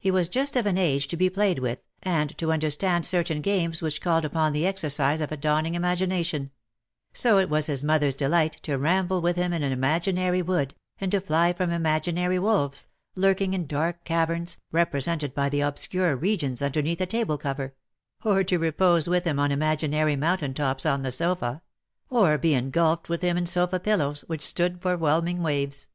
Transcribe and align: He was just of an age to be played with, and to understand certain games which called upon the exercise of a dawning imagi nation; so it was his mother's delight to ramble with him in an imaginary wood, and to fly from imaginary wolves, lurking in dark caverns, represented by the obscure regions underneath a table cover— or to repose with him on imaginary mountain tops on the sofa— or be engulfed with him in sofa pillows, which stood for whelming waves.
He 0.00 0.10
was 0.10 0.28
just 0.28 0.56
of 0.56 0.66
an 0.66 0.76
age 0.76 1.06
to 1.06 1.16
be 1.16 1.30
played 1.30 1.60
with, 1.60 1.78
and 2.02 2.36
to 2.36 2.50
understand 2.50 3.06
certain 3.06 3.40
games 3.40 3.80
which 3.80 4.00
called 4.00 4.24
upon 4.24 4.52
the 4.52 4.66
exercise 4.66 5.20
of 5.20 5.30
a 5.30 5.36
dawning 5.36 5.74
imagi 5.74 6.08
nation; 6.08 6.50
so 7.12 7.38
it 7.38 7.48
was 7.48 7.66
his 7.66 7.84
mother's 7.84 8.16
delight 8.16 8.54
to 8.64 8.76
ramble 8.76 9.20
with 9.20 9.36
him 9.36 9.52
in 9.52 9.62
an 9.62 9.70
imaginary 9.70 10.42
wood, 10.42 10.74
and 11.00 11.12
to 11.12 11.20
fly 11.20 11.52
from 11.52 11.70
imaginary 11.70 12.40
wolves, 12.40 12.88
lurking 13.14 13.54
in 13.54 13.68
dark 13.68 14.02
caverns, 14.02 14.58
represented 14.72 15.32
by 15.32 15.48
the 15.48 15.60
obscure 15.60 16.16
regions 16.16 16.60
underneath 16.60 17.00
a 17.00 17.06
table 17.06 17.38
cover— 17.38 17.72
or 18.24 18.42
to 18.42 18.58
repose 18.58 19.06
with 19.08 19.22
him 19.22 19.38
on 19.38 19.52
imaginary 19.52 20.16
mountain 20.16 20.54
tops 20.54 20.84
on 20.84 21.02
the 21.04 21.12
sofa— 21.12 21.62
or 22.10 22.36
be 22.36 22.52
engulfed 22.54 23.08
with 23.08 23.22
him 23.22 23.36
in 23.36 23.46
sofa 23.46 23.78
pillows, 23.78 24.22
which 24.26 24.42
stood 24.42 24.82
for 24.82 24.96
whelming 24.96 25.40
waves. 25.40 25.86